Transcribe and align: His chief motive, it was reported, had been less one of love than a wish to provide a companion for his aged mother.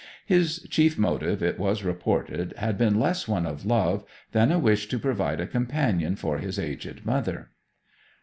His 0.25 0.65
chief 0.67 0.97
motive, 0.97 1.43
it 1.43 1.59
was 1.59 1.83
reported, 1.83 2.55
had 2.57 2.75
been 2.75 2.99
less 2.99 3.27
one 3.27 3.45
of 3.45 3.67
love 3.67 4.03
than 4.31 4.51
a 4.51 4.57
wish 4.57 4.87
to 4.87 4.97
provide 4.97 5.39
a 5.39 5.45
companion 5.45 6.15
for 6.15 6.39
his 6.39 6.57
aged 6.57 7.05
mother. 7.05 7.51